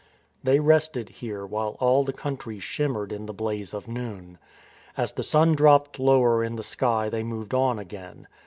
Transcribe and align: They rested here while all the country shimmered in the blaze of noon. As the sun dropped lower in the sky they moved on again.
They 0.43 0.59
rested 0.59 1.09
here 1.09 1.45
while 1.45 1.77
all 1.79 2.03
the 2.03 2.11
country 2.11 2.59
shimmered 2.59 3.11
in 3.11 3.27
the 3.27 3.35
blaze 3.35 3.71
of 3.71 3.87
noon. 3.87 4.39
As 4.97 5.13
the 5.13 5.21
sun 5.21 5.53
dropped 5.53 5.99
lower 5.99 6.43
in 6.43 6.55
the 6.55 6.63
sky 6.63 7.07
they 7.07 7.21
moved 7.21 7.53
on 7.53 7.77
again. 7.77 8.27